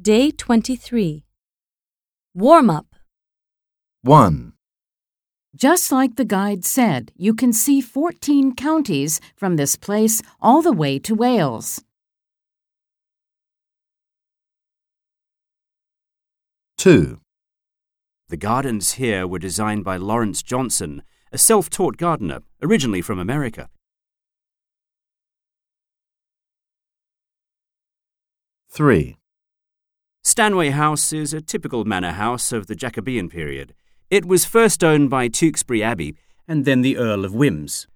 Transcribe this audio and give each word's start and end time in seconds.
Day 0.00 0.30
23. 0.30 1.24
Warm 2.34 2.68
up. 2.68 2.94
1, 4.02 4.52
Just 5.56 5.90
like 5.90 6.16
the 6.16 6.24
guide 6.24 6.66
said, 6.66 7.12
you 7.16 7.34
can 7.34 7.50
see 7.52 7.80
14 7.80 8.54
counties 8.54 9.20
from 9.34 9.56
this 9.56 9.74
place 9.74 10.20
all 10.40 10.60
the 10.60 10.70
way 10.72 10.98
to 10.98 11.14
Wales. 11.14 11.82
2, 16.76 17.18
The 18.28 18.36
gardens 18.36 18.92
here 18.92 19.26
were 19.26 19.38
designed 19.38 19.82
by 19.82 19.96
Lawrence 19.96 20.42
Johnston, 20.42 21.02
a 21.32 21.38
self 21.38 21.70
taught 21.70 21.96
gardener, 21.96 22.40
originally 22.62 23.00
from 23.00 23.18
America. 23.18 23.70
3, 28.68 29.16
Stanway 30.26 30.70
House 30.70 31.12
is 31.12 31.32
a 31.32 31.40
typical 31.40 31.84
manor 31.84 32.10
house 32.10 32.50
of 32.50 32.66
the 32.66 32.74
Jacobean 32.74 33.28
period. 33.28 33.72
It 34.10 34.24
was 34.24 34.44
first 34.44 34.82
owned 34.82 35.08
by 35.08 35.28
Tewkesbury 35.28 35.84
Abbey 35.84 36.16
and 36.48 36.64
then 36.64 36.82
the 36.82 36.96
Earl 36.96 37.24
of 37.24 37.32
Wemyss. 37.32 37.86